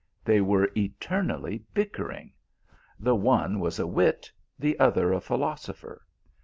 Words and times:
They 0.25 0.41
were 0.41 0.71
eternally 0.75 1.63
bick 1.75 1.93
ering. 1.93 2.31
The 2.99 3.13
one 3.13 3.59
was 3.59 3.77
a 3.77 3.85
wit, 3.85 4.31
the 4.57 4.79
other 4.79 5.13
a 5.13 5.21
philosopher. 5.21 6.07